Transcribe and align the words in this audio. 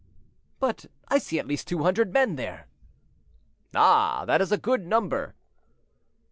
"But 0.59 0.87
I 1.09 1.19
see 1.19 1.37
at 1.37 1.45
least 1.45 1.67
two 1.67 1.83
hundred 1.83 2.11
men 2.11 2.35
there." 2.35 2.65
"Ah! 3.75 4.25
that 4.25 4.41
is 4.41 4.51
a 4.51 4.57
good 4.57 4.87
number." 4.87 5.35